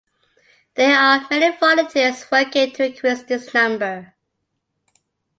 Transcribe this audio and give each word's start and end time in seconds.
There 0.73 0.97
are 0.97 1.27
many 1.29 1.55
volunteers 1.57 2.25
working 2.31 2.71
to 2.71 2.85
increase 2.87 3.21
this 3.21 3.53
number. 3.53 4.15